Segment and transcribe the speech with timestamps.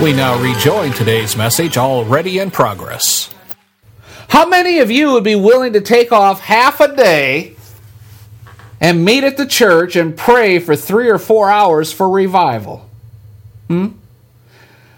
[0.00, 3.32] We now rejoin today's message already in progress.
[4.28, 7.54] How many of you would be willing to take off half a day
[8.80, 12.88] and meet at the church and pray for three or four hours for revival?
[13.68, 13.88] Hmm?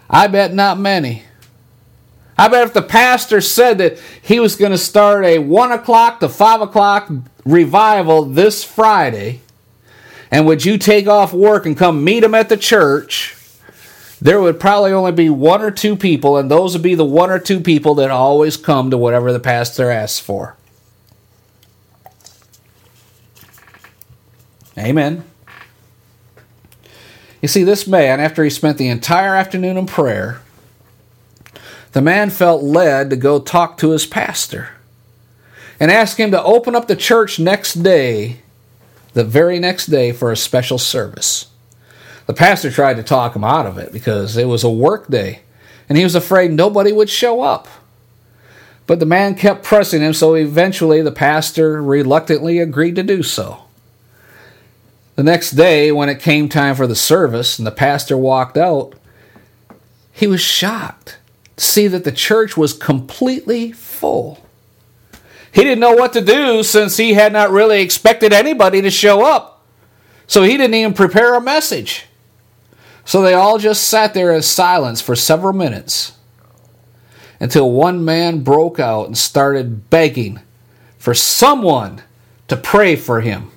[0.09, 1.25] I bet not many.
[2.39, 6.21] I bet if the pastor said that he was going to start a 1 o'clock
[6.21, 7.11] to 5 o'clock
[7.45, 9.41] revival this Friday,
[10.31, 13.37] and would you take off work and come meet him at the church?
[14.21, 17.31] There would probably only be one or two people, and those would be the one
[17.31, 20.57] or two people that always come to whatever the pastor asks for.
[24.79, 25.25] Amen.
[27.41, 30.41] You see, this man, after he spent the entire afternoon in prayer,
[31.93, 34.71] the man felt led to go talk to his pastor
[35.79, 38.41] and ask him to open up the church next day,
[39.13, 41.47] the very next day, for a special service.
[42.27, 45.41] The pastor tried to talk him out of it because it was a work day
[45.89, 47.69] and he was afraid nobody would show up.
[48.87, 53.65] But the man kept pressing him, so eventually the pastor reluctantly agreed to do so.
[55.17, 58.95] The next day, when it came time for the service and the pastor walked out,
[60.13, 61.19] he was shocked
[61.57, 64.45] to see that the church was completely full.
[65.53, 69.25] He didn't know what to do since he had not really expected anybody to show
[69.25, 69.65] up,
[70.27, 72.07] so he didn't even prepare a message.
[73.05, 76.13] So they all just sat there in silence for several minutes
[77.39, 80.41] until one man broke out and started begging
[80.97, 82.03] for someone
[82.49, 83.51] to pray for him.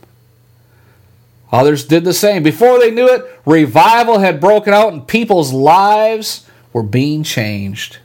[1.51, 2.43] Others did the same.
[2.43, 7.99] Before they knew it, revival had broken out and people's lives were being changed.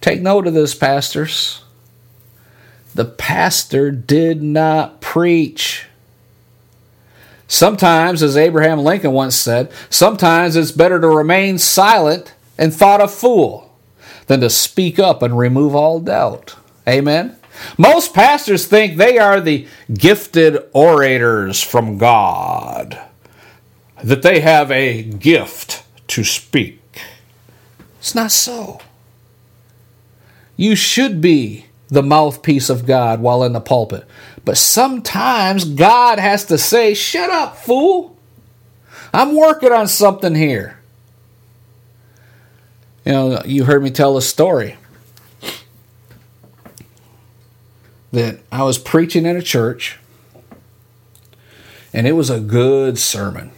[0.00, 1.64] Take note of this, pastors.
[2.94, 5.87] The pastor did not preach.
[7.50, 13.08] Sometimes, as Abraham Lincoln once said, sometimes it's better to remain silent and thought a
[13.08, 13.74] fool
[14.26, 16.54] than to speak up and remove all doubt.
[16.86, 17.36] Amen.
[17.78, 23.00] Most pastors think they are the gifted orators from God,
[24.04, 26.82] that they have a gift to speak.
[27.98, 28.80] It's not so.
[30.56, 34.06] You should be the mouthpiece of God while in the pulpit.
[34.44, 38.16] But sometimes God has to say, Shut up, fool.
[39.12, 40.78] I'm working on something here.
[43.04, 44.76] You know, you heard me tell a story
[48.12, 49.98] that I was preaching in a church,
[51.92, 53.50] and it was a good sermon.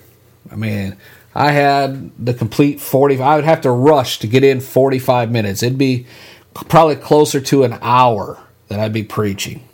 [0.53, 0.97] I mean,
[1.35, 5.63] I had the complete 40, I would have to rush to get in 45 minutes.
[5.63, 6.07] It'd be
[6.55, 8.39] probably closer to an hour
[8.69, 9.67] that I'd be preaching.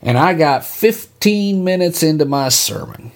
[0.00, 3.12] And I got 15 minutes into my sermon.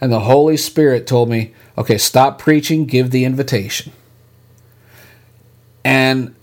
[0.00, 3.92] And the Holy Spirit told me, okay, stop preaching, give the invitation.
[5.84, 6.34] And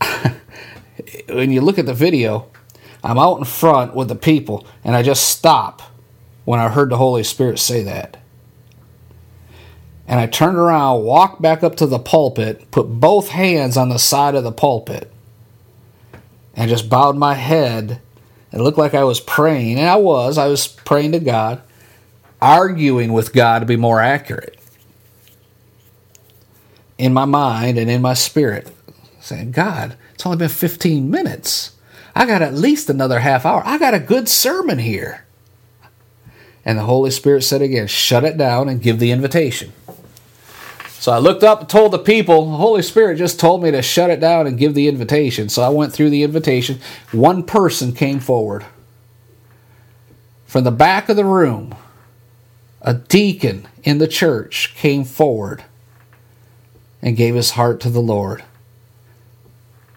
[1.28, 2.48] when you look at the video,
[3.02, 5.82] I'm out in front with the people, and I just stop
[6.44, 8.16] when I heard the Holy Spirit say that.
[10.06, 13.98] And I turned around, walked back up to the pulpit, put both hands on the
[13.98, 15.10] side of the pulpit,
[16.54, 18.00] and just bowed my head.
[18.52, 20.36] It looked like I was praying, and I was.
[20.36, 21.62] I was praying to God,
[22.40, 24.58] arguing with God to be more accurate
[26.98, 28.70] in my mind and in my spirit,
[29.20, 31.72] saying, God, it's only been 15 minutes.
[32.14, 33.62] I got at least another half hour.
[33.64, 35.26] I got a good sermon here.
[36.64, 39.72] And the Holy Spirit said again, Shut it down and give the invitation.
[41.04, 43.82] So I looked up and told the people, the Holy Spirit just told me to
[43.82, 45.50] shut it down and give the invitation.
[45.50, 46.80] So I went through the invitation.
[47.12, 48.64] One person came forward.
[50.46, 51.74] From the back of the room,
[52.80, 55.64] a deacon in the church came forward
[57.02, 58.42] and gave his heart to the Lord.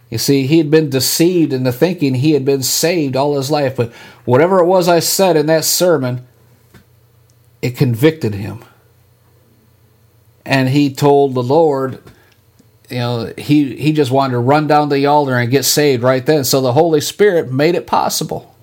[0.10, 3.78] You see, he had been deceived into thinking he had been saved all his life,
[3.78, 3.94] but
[4.26, 6.28] whatever it was I said in that sermon,
[7.62, 8.62] it convicted him
[10.48, 12.02] and he told the Lord,
[12.90, 16.26] you know, he, he just wanted to run down the altar and get saved right
[16.26, 16.46] then.
[16.46, 18.56] So the Holy Spirit made it possible.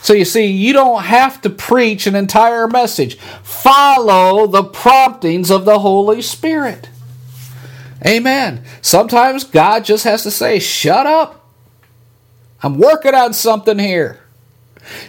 [0.00, 3.18] So you see, you don't have to preach an entire message.
[3.18, 6.88] Follow the promptings of the Holy Spirit.
[8.06, 8.62] Amen.
[8.80, 11.44] Sometimes God just has to say, shut up.
[12.62, 14.20] I'm working on something here.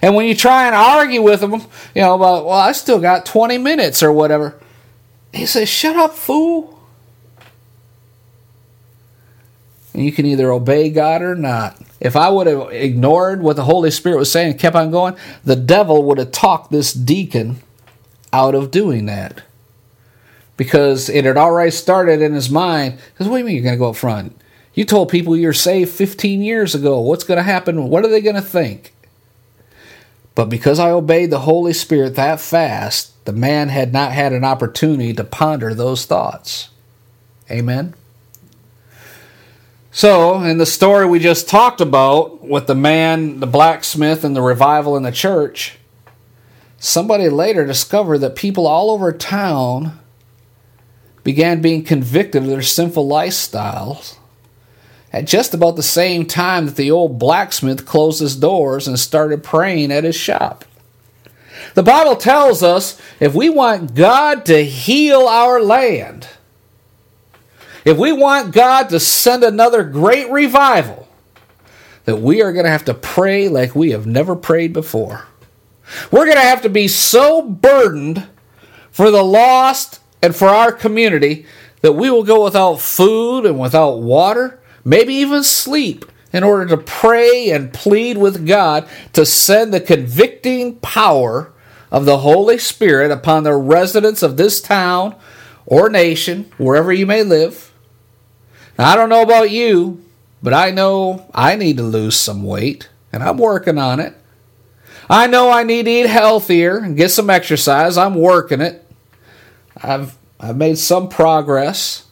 [0.02, 1.54] And when you try and argue with him,
[1.94, 4.60] you know, about, well, I still got 20 minutes or whatever.
[5.34, 6.80] He says, Shut up, fool.
[9.94, 11.82] And you can either obey God or not.
[12.00, 15.16] If I would have ignored what the Holy Spirit was saying and kept on going,
[15.44, 17.58] the devil would have talked this deacon
[18.32, 19.44] out of doing that.
[20.56, 23.00] Because it had already started in his mind.
[23.14, 24.40] Because what do you mean you're going to go up front?
[24.74, 27.02] You told people you're saved 15 years ago.
[27.02, 27.90] What's going to happen?
[27.90, 28.94] What are they going to think?
[30.36, 34.44] But because I obeyed the Holy Spirit that fast, the man had not had an
[34.44, 36.70] opportunity to ponder those thoughts.
[37.52, 37.94] Amen.
[39.92, 44.42] So, in the story we just talked about with the man, the blacksmith, and the
[44.42, 45.78] revival in the church,
[46.80, 50.00] somebody later discovered that people all over town
[51.24, 54.18] began being convicted of their sinful lifestyles
[55.14, 59.44] at just about the same time that the old blacksmith closed his doors and started
[59.44, 60.66] praying at his shop.
[61.74, 66.28] The Bible tells us if we want God to heal our land,
[67.86, 71.08] if we want God to send another great revival,
[72.06, 75.26] that we are going to have to pray like we have never prayed before.
[76.12, 78.28] We're going to have to be so burdened
[78.92, 81.46] for the lost and for our community
[81.82, 86.78] that we will go without food and without water, maybe even sleep in order to
[86.78, 91.52] pray and plead with God to send the convicting power
[91.92, 95.16] of the Holy Spirit upon the residents of this town
[95.66, 97.72] or nation, wherever you may live.
[98.78, 100.04] Now, I don't know about you,
[100.42, 104.16] but I know I need to lose some weight, and I'm working on it.
[105.10, 107.98] I know I need to eat healthier and get some exercise.
[107.98, 108.86] I'm working it.
[109.82, 112.06] I've I've made some progress,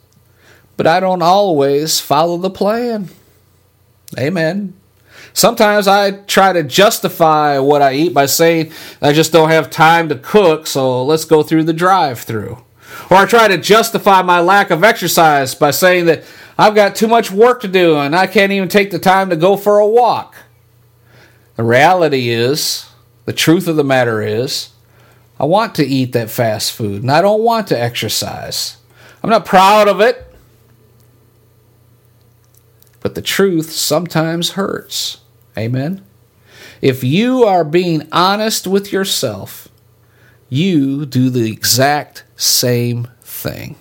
[0.76, 3.10] but I don't always follow the plan.
[4.18, 4.74] Amen.
[5.34, 8.72] Sometimes I try to justify what I eat by saying
[9.02, 12.64] I just don't have time to cook, so let's go through the drive through.
[13.12, 16.24] Or I try to justify my lack of exercise by saying that
[16.58, 19.36] I've got too much work to do and I can't even take the time to
[19.36, 20.36] go for a walk.
[21.56, 22.88] The reality is,
[23.26, 24.70] the truth of the matter is,
[25.40, 28.78] I want to eat that fast food and I don't want to exercise.
[29.22, 30.34] I'm not proud of it,
[33.08, 35.20] but the truth sometimes hurts.
[35.58, 36.04] Amen.
[36.82, 39.70] If you are being honest with yourself,
[40.50, 43.78] you do the exact same thing.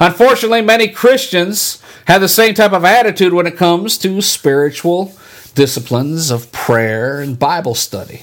[0.00, 5.14] Unfortunately, many Christians have the same type of attitude when it comes to spiritual
[5.54, 8.22] disciplines of prayer and Bible study.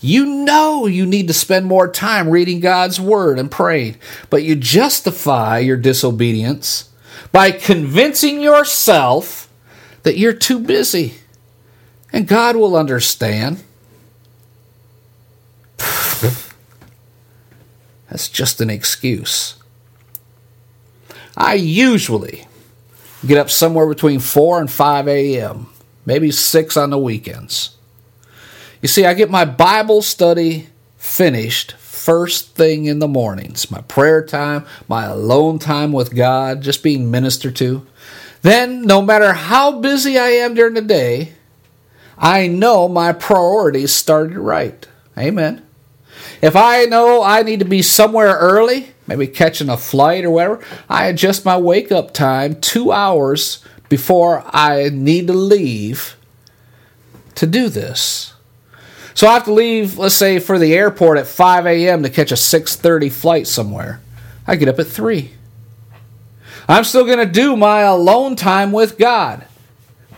[0.00, 3.96] You know you need to spend more time reading God's Word and praying,
[4.30, 6.88] but you justify your disobedience
[7.30, 9.48] by convincing yourself
[10.02, 11.14] that you're too busy.
[12.12, 13.62] And God will understand.
[18.08, 19.54] That's just an excuse.
[21.36, 22.46] I usually
[23.26, 25.68] get up somewhere between 4 and 5 a.m.,
[26.04, 27.76] maybe 6 on the weekends.
[28.82, 34.24] You see, I get my Bible study finished first thing in the mornings, my prayer
[34.24, 37.86] time, my alone time with God, just being ministered to.
[38.42, 41.34] Then, no matter how busy I am during the day,
[42.18, 44.84] I know my priorities started right.
[45.16, 45.64] Amen.
[46.40, 50.64] If I know I need to be somewhere early, maybe catching a flight or whatever,
[50.88, 56.16] I adjust my wake up time two hours before I need to leave
[57.36, 58.31] to do this.
[59.14, 62.02] So I have to leave, let's say, for the airport at 5 a.m.
[62.02, 64.00] to catch a 6:30 flight somewhere.
[64.46, 65.30] I get up at 3.
[66.68, 69.44] I'm still going to do my alone time with God.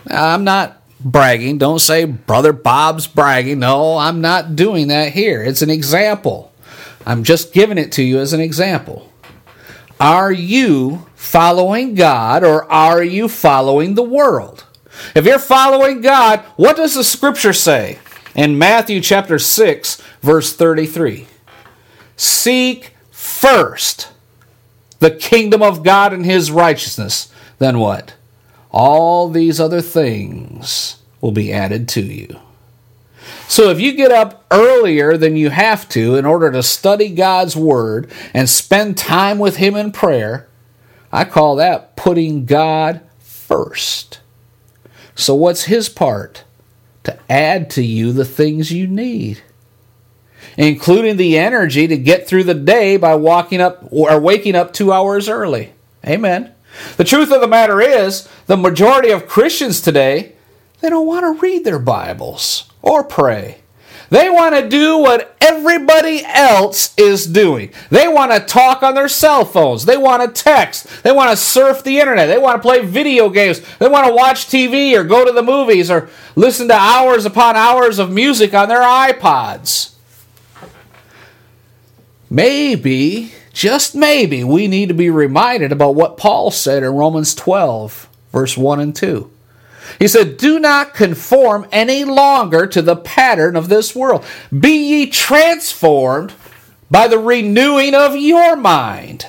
[0.07, 1.57] I'm not bragging.
[1.57, 3.59] Don't say Brother Bob's bragging.
[3.59, 5.43] No, I'm not doing that here.
[5.43, 6.53] It's an example.
[7.05, 9.11] I'm just giving it to you as an example.
[9.99, 14.65] Are you following God or are you following the world?
[15.15, 17.99] If you're following God, what does the scripture say?
[18.35, 21.27] In Matthew chapter 6, verse 33
[22.17, 24.11] Seek first
[24.99, 27.31] the kingdom of God and his righteousness.
[27.59, 28.15] Then what?
[28.71, 32.39] All these other things will be added to you.
[33.47, 37.55] So if you get up earlier than you have to in order to study God's
[37.55, 40.49] Word and spend time with Him in prayer,
[41.11, 44.19] I call that putting God first.
[45.15, 46.43] So what's His part?
[47.05, 49.41] To add to you the things you need,
[50.57, 54.91] including the energy to get through the day by walking up or waking up two
[54.91, 55.73] hours early.
[56.05, 56.53] Amen.
[56.97, 60.33] The truth of the matter is, the majority of Christians today,
[60.81, 63.61] they don't want to read their Bibles or pray.
[64.09, 67.71] They want to do what everybody else is doing.
[67.89, 69.85] They want to talk on their cell phones.
[69.85, 71.03] They want to text.
[71.03, 72.27] They want to surf the internet.
[72.27, 73.61] They want to play video games.
[73.79, 77.55] They want to watch TV or go to the movies or listen to hours upon
[77.55, 79.93] hours of music on their iPods.
[82.29, 88.09] Maybe, just maybe, we need to be reminded about what Paul said in Romans 12,
[88.31, 89.31] verse 1 and 2.
[89.99, 94.25] He said, Do not conform any longer to the pattern of this world.
[94.57, 96.33] Be ye transformed
[96.89, 99.27] by the renewing of your mind.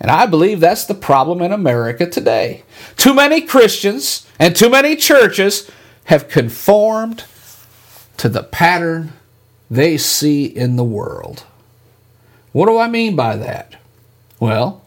[0.00, 2.64] And I believe that's the problem in America today.
[2.96, 5.70] Too many Christians and too many churches
[6.04, 7.24] have conformed
[8.16, 9.12] to the pattern
[9.70, 11.44] they see in the world.
[12.50, 13.76] What do I mean by that?
[14.40, 14.82] Well,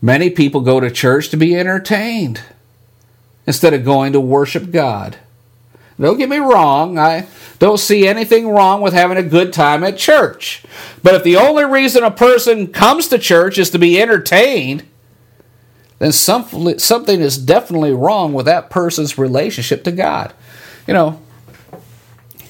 [0.00, 2.40] many people go to church to be entertained
[3.50, 5.16] instead of going to worship God.
[5.98, 7.26] Don't get me wrong, I
[7.58, 10.62] don't see anything wrong with having a good time at church.
[11.02, 14.84] But if the only reason a person comes to church is to be entertained,
[15.98, 20.32] then something is definitely wrong with that person's relationship to God.
[20.86, 21.20] You know,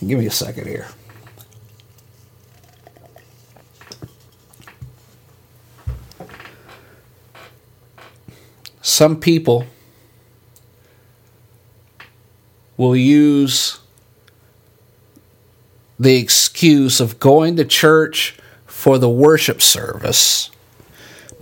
[0.06, 0.86] give me a second here.
[8.82, 9.64] Some people
[12.80, 13.78] will use
[15.98, 20.50] the excuse of going to church for the worship service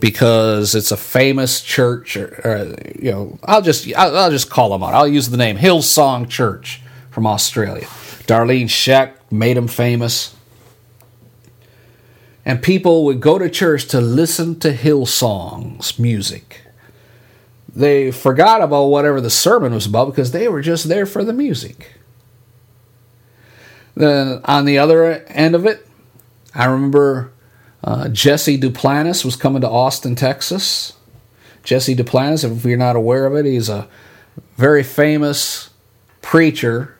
[0.01, 4.83] because it's a famous church or, or, you know I'll just I'll, just call them
[4.83, 4.95] out.
[4.95, 6.81] I'll use the name Hillsong Church
[7.11, 7.87] from Australia.
[8.27, 10.35] Darlene Zschech made them famous.
[12.45, 16.63] And people would go to church to listen to Hillsong's music
[17.79, 21.33] they forgot about whatever the sermon was about because they were just there for the
[21.33, 21.93] music.
[23.95, 25.87] Then on the other end of it,
[26.57, 27.33] I remember
[27.85, 30.95] uh, Jesse Duplantis was coming to Austin, Texas.
[31.63, 33.87] Jesse Duplantis, if you're not aware of it, he's a
[34.57, 35.71] very famous
[36.21, 36.97] preacher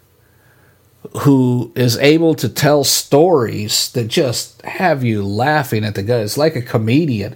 [1.23, 6.21] who is able to tell stories that just have you laughing at the gut.
[6.21, 7.35] It's like a comedian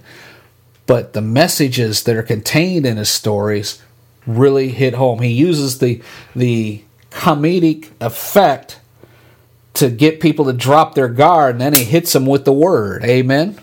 [0.93, 3.81] but the messages that are contained in his stories
[4.27, 5.23] really hit home.
[5.23, 6.03] He uses the
[6.35, 8.79] the comedic effect
[9.73, 13.03] to get people to drop their guard, and then he hits them with the word.
[13.05, 13.59] Amen.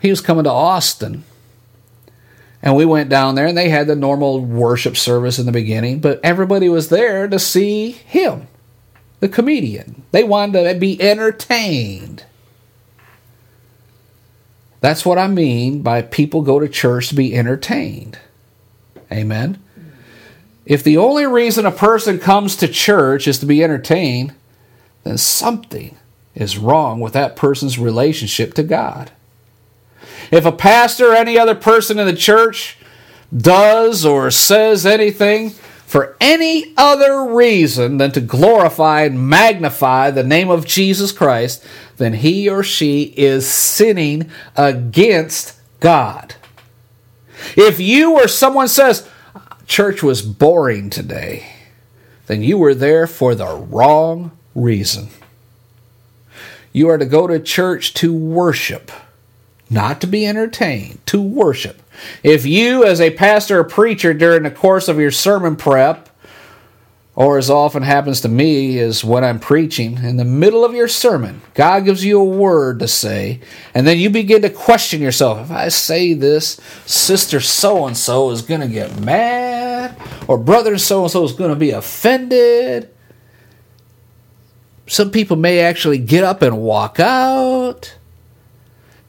[0.00, 1.22] He was coming to Austin.
[2.62, 5.98] And we went down there and they had the normal worship service in the beginning,
[5.98, 8.48] but everybody was there to see him,
[9.20, 10.02] the comedian.
[10.12, 12.24] They wanted to be entertained.
[14.86, 18.20] That's what I mean by people go to church to be entertained.
[19.10, 19.60] Amen.
[20.64, 24.32] If the only reason a person comes to church is to be entertained,
[25.02, 25.96] then something
[26.36, 29.10] is wrong with that person's relationship to God.
[30.30, 32.78] If a pastor or any other person in the church
[33.36, 40.48] does or says anything for any other reason than to glorify and magnify the name
[40.48, 41.64] of Jesus Christ,
[41.96, 46.34] then he or she is sinning against God.
[47.56, 49.08] If you or someone says,
[49.66, 51.52] church was boring today,
[52.26, 55.08] then you were there for the wrong reason.
[56.72, 58.90] You are to go to church to worship,
[59.70, 61.82] not to be entertained, to worship.
[62.22, 66.05] If you, as a pastor or preacher, during the course of your sermon prep,
[67.16, 70.86] or as often happens to me, is when I'm preaching, in the middle of your
[70.86, 73.40] sermon, God gives you a word to say,
[73.72, 75.40] and then you begin to question yourself.
[75.40, 79.96] If I say this, Sister so and so is going to get mad,
[80.28, 82.90] or brother so and so is going to be offended.
[84.86, 87.96] Some people may actually get up and walk out.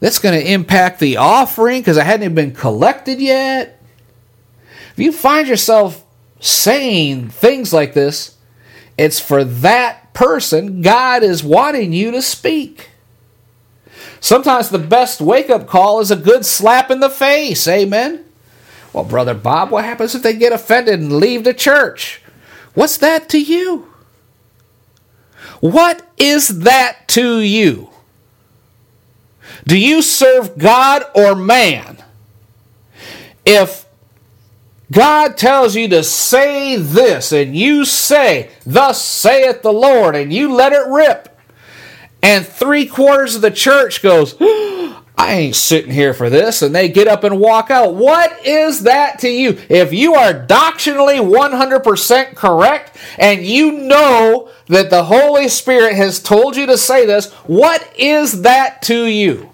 [0.00, 3.82] That's going to impact the offering because it hadn't even been collected yet.
[4.92, 6.04] If you find yourself
[6.40, 8.36] saying things like this,
[8.96, 12.90] it's for that person God is wanting you to speak.
[14.20, 17.66] Sometimes the best wake up call is a good slap in the face.
[17.68, 18.24] Amen.
[18.92, 22.22] Well, Brother Bob, what happens if they get offended and leave the church?
[22.74, 23.92] What's that to you?
[25.60, 27.90] What is that to you?
[29.66, 32.02] Do you serve God or man?
[33.44, 33.86] If
[34.90, 40.54] God tells you to say this, and you say, Thus saith the Lord, and you
[40.54, 41.38] let it rip,
[42.22, 44.34] and three quarters of the church goes,
[45.18, 47.96] I ain't sitting here for this, and they get up and walk out.
[47.96, 49.58] What is that to you?
[49.68, 56.56] If you are doctrinally 100% correct and you know that the Holy Spirit has told
[56.56, 59.50] you to say this, what is that to you?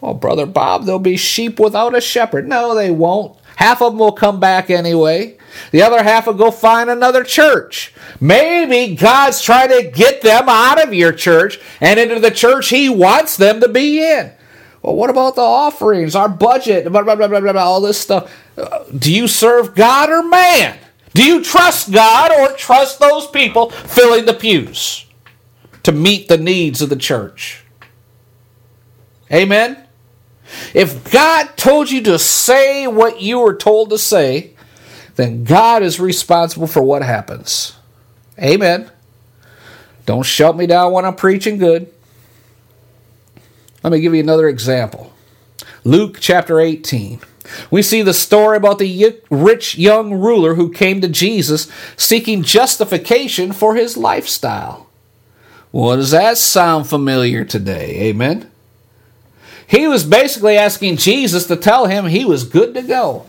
[0.00, 2.46] Well, Brother Bob, there'll be sheep without a shepherd.
[2.46, 3.37] No, they won't.
[3.58, 5.36] Half of them will come back anyway.
[5.72, 7.92] The other half will go find another church.
[8.20, 12.88] Maybe God's trying to get them out of your church and into the church He
[12.88, 14.30] wants them to be in.
[14.80, 18.32] Well, what about the offerings, our budget, blah, blah, blah, blah, blah, all this stuff?
[18.56, 20.78] Uh, do you serve God or man?
[21.14, 25.04] Do you trust God or trust those people filling the pews
[25.82, 27.64] to meet the needs of the church?
[29.32, 29.87] Amen?
[30.74, 34.54] If God told you to say what you were told to say,
[35.16, 37.76] then God is responsible for what happens.
[38.38, 38.90] Amen.
[40.06, 41.92] Don't shut me down when I'm preaching good.
[43.82, 45.12] Let me give you another example.
[45.84, 47.20] Luke chapter 18.
[47.70, 53.52] We see the story about the rich young ruler who came to Jesus seeking justification
[53.52, 54.88] for his lifestyle.
[55.72, 58.08] Well, does that sound familiar today?
[58.08, 58.47] Amen.
[59.68, 63.26] He was basically asking Jesus to tell him he was good to go.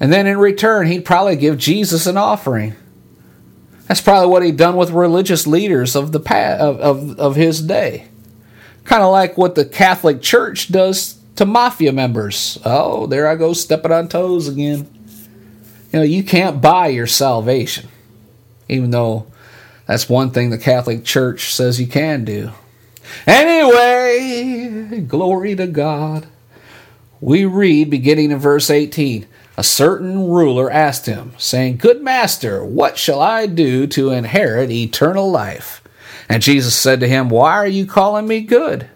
[0.00, 2.74] And then in return, he'd probably give Jesus an offering.
[3.86, 6.18] That's probably what he'd done with religious leaders of the
[6.58, 8.08] of, of, of his day.
[8.84, 12.58] Kind of like what the Catholic Church does to mafia members.
[12.64, 14.88] Oh, there I go stepping on toes again.
[15.92, 17.88] You know, you can't buy your salvation,
[18.68, 19.26] even though
[19.86, 22.50] that's one thing the Catholic Church says you can do.
[23.26, 26.26] Anyway, glory to God.
[27.20, 32.96] We read beginning in verse 18 A certain ruler asked him, saying, Good master, what
[32.96, 35.82] shall I do to inherit eternal life?
[36.28, 38.88] And Jesus said to him, Why are you calling me good?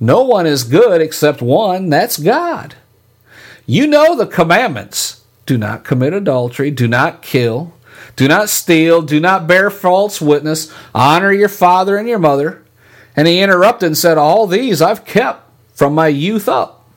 [0.00, 2.76] No one is good except one, that's God.
[3.66, 7.74] You know the commandments do not commit adultery, do not kill,
[8.16, 12.62] do not steal, do not bear false witness, honor your father and your mother.
[13.18, 15.42] And he interrupted and said, All these I've kept
[15.74, 16.88] from my youth up.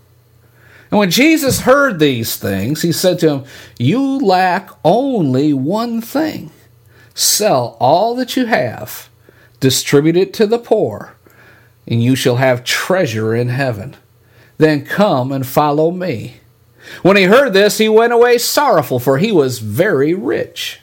[0.92, 3.46] And when Jesus heard these things, he said to him,
[3.80, 6.52] You lack only one thing.
[7.16, 9.10] Sell all that you have,
[9.60, 11.16] distribute it to the poor,
[11.88, 13.96] and you shall have treasure in heaven.
[14.60, 16.36] Then come and follow me.
[17.02, 20.81] When he heard this, he went away sorrowful, for he was very rich.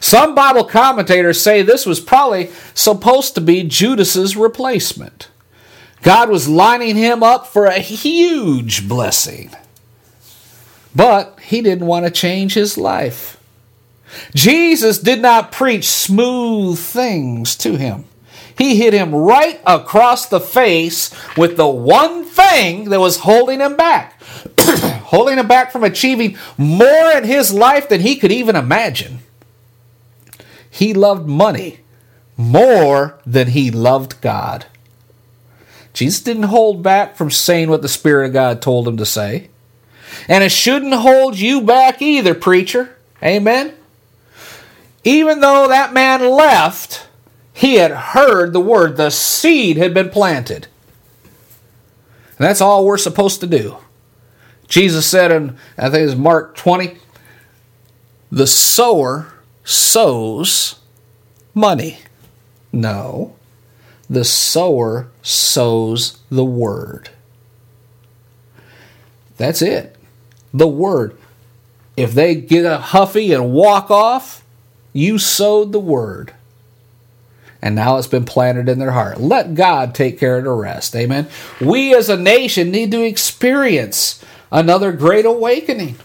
[0.00, 5.28] Some Bible commentators say this was probably supposed to be Judas's replacement.
[6.02, 9.50] God was lining him up for a huge blessing.
[10.94, 13.40] But he didn't want to change his life.
[14.34, 18.04] Jesus did not preach smooth things to him.
[18.56, 23.76] He hit him right across the face with the one thing that was holding him
[23.76, 24.20] back,
[24.60, 29.20] holding him back from achieving more in his life than he could even imagine.
[30.74, 31.78] He loved money
[32.36, 34.66] more than he loved God.
[35.92, 39.50] Jesus didn't hold back from saying what the Spirit of God told him to say.
[40.26, 42.96] And it shouldn't hold you back either, preacher.
[43.22, 43.74] Amen?
[45.04, 47.06] Even though that man left,
[47.52, 48.96] he had heard the word.
[48.96, 50.66] The seed had been planted.
[52.36, 53.76] And that's all we're supposed to do.
[54.66, 56.98] Jesus said in, I think it's Mark 20,
[58.32, 59.33] the sower
[59.64, 60.78] sows
[61.54, 61.98] money.
[62.72, 63.34] No,
[64.08, 67.10] the sower sows the word.
[69.36, 69.96] That's it.
[70.52, 71.18] The word.
[71.96, 74.44] If they get a huffy and walk off,
[74.92, 76.32] you sowed the word.
[77.62, 79.20] And now it's been planted in their heart.
[79.20, 80.94] Let God take care of the rest.
[80.94, 81.28] Amen.
[81.60, 84.22] We as a nation need to experience
[84.52, 85.96] another great awakening.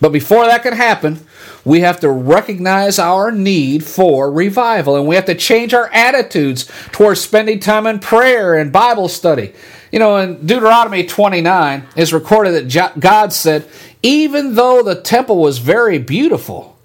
[0.00, 1.20] But before that can happen,
[1.64, 6.70] we have to recognize our need for revival and we have to change our attitudes
[6.92, 9.52] towards spending time in prayer and Bible study.
[9.90, 13.68] You know, in Deuteronomy 29, it's recorded that God said,
[14.02, 16.78] even though the temple was very beautiful,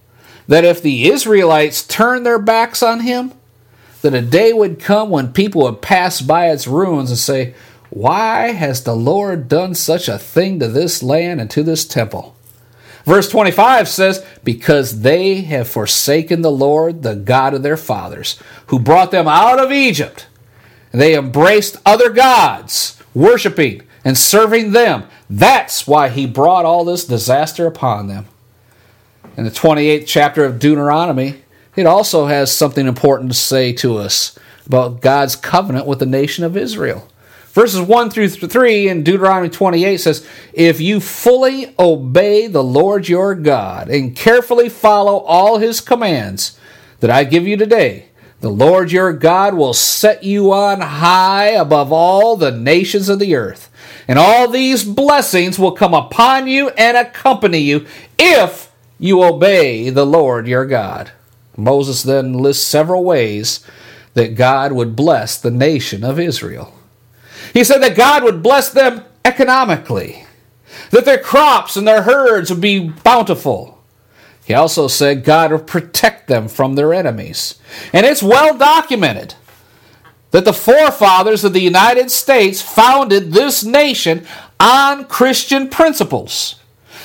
[0.47, 3.33] that if the Israelites turned their backs on him,
[4.01, 7.55] that a day would come when people would pass by its ruins and say,
[7.89, 12.35] Why has the Lord done such a thing to this land and to this temple?
[13.05, 18.79] Verse 25 says, Because they have forsaken the Lord, the God of their fathers, who
[18.79, 20.27] brought them out of Egypt
[20.93, 25.05] they embraced other gods, worshiping and serving them.
[25.29, 28.27] That's why he brought all this disaster upon them.
[29.35, 31.41] In the 28th chapter of Deuteronomy,
[31.75, 34.37] it also has something important to say to us
[34.67, 37.07] about God's covenant with the nation of Israel.
[37.53, 43.35] Verses 1 through 3 in Deuteronomy 28 says, If you fully obey the Lord your
[43.35, 46.57] God and carefully follow all his commands
[46.99, 48.07] that I give you today,
[48.39, 53.35] the Lord your God will set you on high above all the nations of the
[53.35, 53.69] earth.
[54.07, 57.85] And all these blessings will come upon you and accompany you
[58.17, 61.11] if you obey the Lord your God.
[61.55, 63.63] Moses then lists several ways
[64.15, 66.73] that God would bless the nation of Israel.
[67.53, 70.25] He said that God would bless them economically,
[70.89, 73.73] that their crops and their herds would be bountiful,
[74.45, 77.59] he also said God would protect them from their enemies.
[77.93, 79.35] And it's well documented
[80.31, 84.25] that the forefathers of the United States founded this nation
[84.59, 86.55] on Christian principles.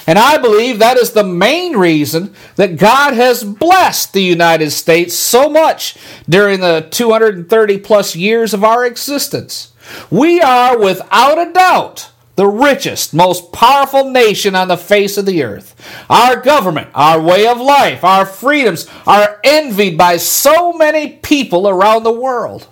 [0.07, 5.15] And I believe that is the main reason that God has blessed the United States
[5.15, 5.97] so much
[6.29, 9.73] during the 230 plus years of our existence.
[10.11, 15.43] We are, without a doubt, the richest, most powerful nation on the face of the
[15.43, 15.75] earth.
[16.09, 22.05] Our government, our way of life, our freedoms are envied by so many people around
[22.05, 22.69] the world.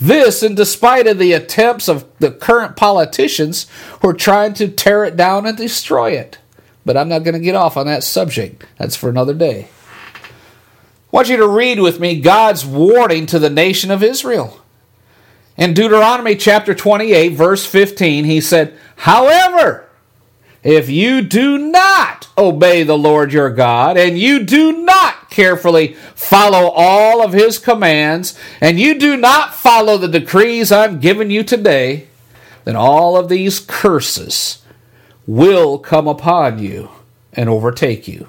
[0.00, 3.66] This, in despite of the attempts of the current politicians
[4.00, 6.38] who are trying to tear it down and destroy it.
[6.84, 8.64] But I'm not going to get off on that subject.
[8.78, 9.68] That's for another day.
[10.14, 10.18] I
[11.10, 14.63] want you to read with me God's warning to the nation of Israel.
[15.56, 19.88] In Deuteronomy chapter 28, verse 15, he said, However,
[20.64, 26.70] if you do not obey the Lord your God, and you do not carefully follow
[26.74, 32.08] all of his commands, and you do not follow the decrees I'm giving you today,
[32.64, 34.62] then all of these curses
[35.26, 36.88] will come upon you
[37.32, 38.28] and overtake you.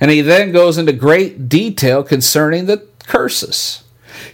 [0.00, 3.81] And he then goes into great detail concerning the curses.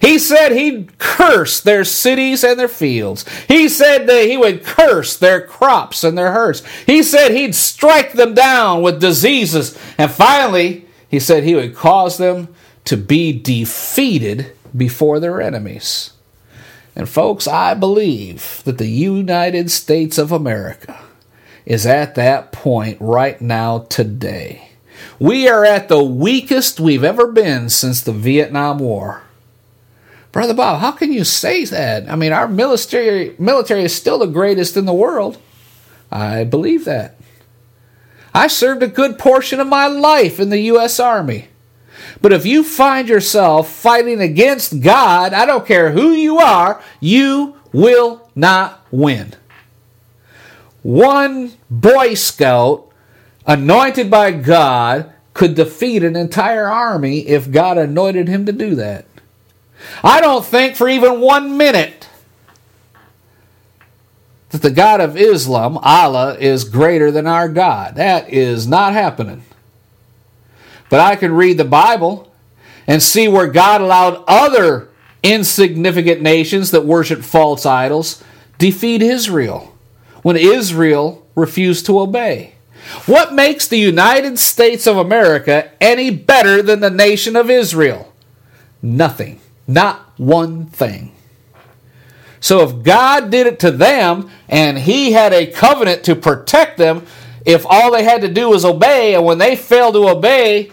[0.00, 3.24] He said he'd curse their cities and their fields.
[3.46, 6.62] He said that he would curse their crops and their herds.
[6.86, 9.78] He said he'd strike them down with diseases.
[9.96, 16.12] And finally, he said he would cause them to be defeated before their enemies.
[16.94, 20.98] And folks, I believe that the United States of America
[21.64, 24.70] is at that point right now today.
[25.20, 29.22] We are at the weakest we've ever been since the Vietnam War.
[30.32, 32.10] Brother Bob, how can you say that?
[32.10, 35.38] I mean, our military military is still the greatest in the world.
[36.10, 37.16] I believe that.
[38.34, 41.00] I served a good portion of my life in the U.S.
[41.00, 41.48] Army.
[42.20, 47.56] But if you find yourself fighting against God, I don't care who you are, you
[47.72, 49.34] will not win.
[50.82, 52.90] One Boy Scout
[53.46, 59.06] anointed by God could defeat an entire army if God anointed him to do that.
[60.02, 62.08] I don't think for even one minute
[64.50, 67.96] that the God of Islam, Allah, is greater than our God.
[67.96, 69.42] That is not happening.
[70.88, 72.32] But I can read the Bible
[72.86, 74.88] and see where God allowed other
[75.22, 78.22] insignificant nations that worship false idols
[78.56, 79.76] defeat Israel
[80.22, 82.54] when Israel refused to obey.
[83.04, 88.14] What makes the United States of America any better than the nation of Israel?
[88.80, 89.40] Nothing.
[89.68, 91.12] Not one thing.
[92.40, 97.06] So if God did it to them and He had a covenant to protect them,
[97.44, 100.72] if all they had to do was obey, and when they failed to obey,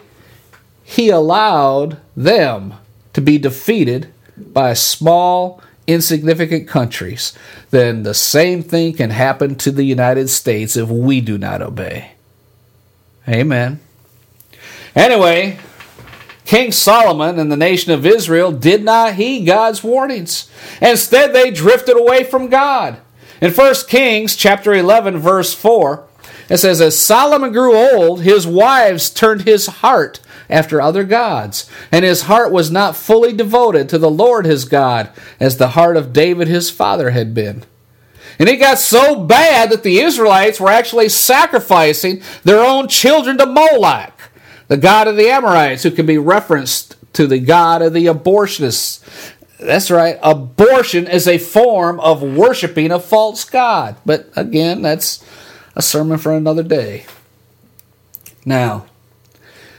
[0.83, 2.73] He allowed them
[3.13, 7.33] to be defeated by small, insignificant countries,
[7.71, 12.11] then the same thing can happen to the United States if we do not obey.
[13.27, 13.79] Amen.
[14.95, 15.57] Anyway,
[16.45, 20.49] King Solomon and the nation of Israel did not heed God's warnings.
[20.81, 22.99] Instead, they drifted away from God.
[23.41, 26.07] In 1 Kings chapter 11 verse 4,
[26.49, 32.05] It says, As Solomon grew old, his wives turned his heart after other gods, and
[32.05, 36.13] his heart was not fully devoted to the Lord his God, as the heart of
[36.13, 37.63] David his father had been.
[38.37, 43.45] And it got so bad that the Israelites were actually sacrificing their own children to
[43.45, 44.11] Moloch,
[44.67, 49.33] the god of the Amorites, who can be referenced to the god of the abortionists.
[49.59, 53.95] That's right, abortion is a form of worshiping a false god.
[54.05, 55.23] But again, that's
[55.75, 57.05] a sermon for another day.
[58.45, 58.85] Now,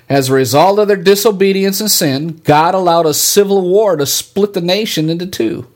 [0.09, 4.55] as a result of their disobedience and sin, God allowed a civil war to split
[4.55, 5.67] the nation into two.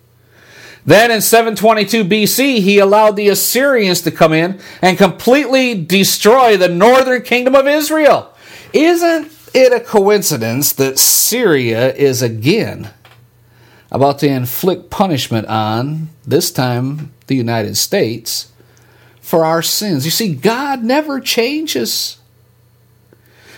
[0.86, 6.68] Then in 722 BC, he allowed the Assyrians to come in and completely destroy the
[6.68, 8.32] northern kingdom of Israel.
[8.72, 12.90] Isn't it a coincidence that Syria is again
[13.90, 18.52] about to inflict punishment on, this time, the United States
[19.20, 20.04] for our sins?
[20.04, 22.18] You see, God never changes.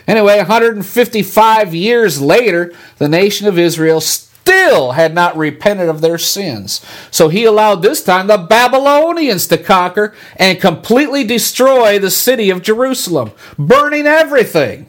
[0.07, 6.85] Anyway, 155 years later, the nation of Israel still had not repented of their sins.
[7.11, 12.63] So he allowed this time the Babylonians to conquer and completely destroy the city of
[12.63, 14.87] Jerusalem, burning everything,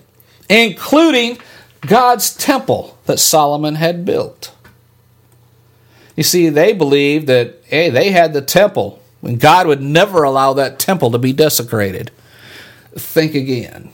[0.50, 1.38] including
[1.82, 4.54] God's temple that Solomon had built.
[6.16, 10.54] You see, they believed that, hey, they had the temple, and God would never allow
[10.54, 12.12] that temple to be desecrated.
[12.96, 13.90] Think again.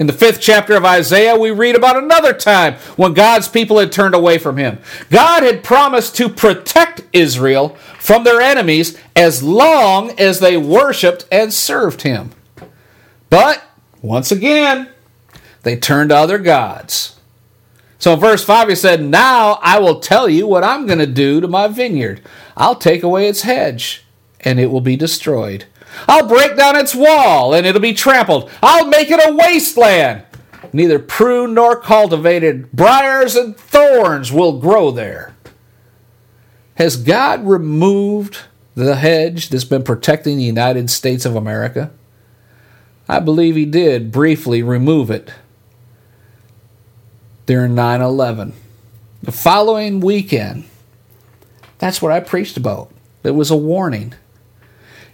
[0.00, 3.92] In the fifth chapter of Isaiah, we read about another time when God's people had
[3.92, 4.78] turned away from him.
[5.10, 11.52] God had promised to protect Israel from their enemies as long as they worshiped and
[11.52, 12.30] served him.
[13.28, 13.62] But,
[14.00, 14.88] once again,
[15.62, 17.20] they turned to other gods.
[17.98, 21.06] So in verse 5, he said, Now I will tell you what I'm going to
[21.06, 22.22] do to my vineyard.
[22.56, 24.06] I'll take away its hedge,
[24.40, 25.66] and it will be destroyed.
[26.08, 28.50] I'll break down its wall, and it'll be trampled.
[28.62, 30.24] I'll make it a wasteland.
[30.72, 35.34] Neither pruned nor cultivated, briars and thorns will grow there.
[36.76, 38.38] Has God removed
[38.74, 41.90] the hedge that's been protecting the United States of America?
[43.08, 45.32] I believe He did briefly remove it
[47.50, 48.52] during 9 11.
[49.24, 50.62] The following weekend,
[51.78, 52.92] that's what I preached about.
[53.24, 54.14] It was a warning.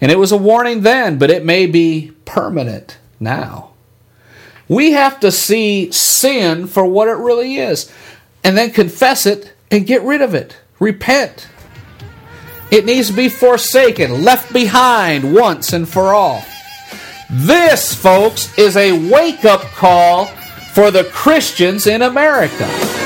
[0.03, 3.71] And it was a warning then, but it may be permanent now.
[4.69, 7.91] We have to see sin for what it really is
[8.45, 10.59] and then confess it and get rid of it.
[10.79, 11.49] Repent.
[12.71, 16.45] It needs to be forsaken, left behind once and for all.
[17.31, 20.29] This, folks, is a wake up call
[20.77, 23.06] for the Christians in America.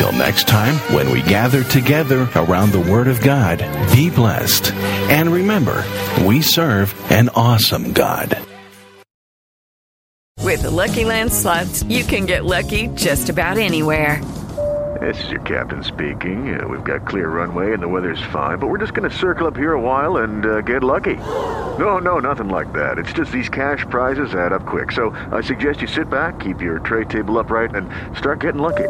[0.01, 3.59] Until next time, when we gather together around the Word of God,
[3.93, 4.71] be blessed.
[4.73, 5.83] And remember,
[6.25, 8.35] we serve an awesome God.
[10.39, 14.19] With the Lucky Land slots, you can get lucky just about anywhere.
[14.99, 16.59] This is your captain speaking.
[16.59, 19.45] Uh, we've got clear runway and the weather's fine, but we're just going to circle
[19.45, 21.17] up here a while and uh, get lucky.
[21.77, 22.97] No, no, nothing like that.
[22.97, 24.93] It's just these cash prizes add up quick.
[24.93, 27.87] So I suggest you sit back, keep your tray table upright, and
[28.17, 28.89] start getting lucky.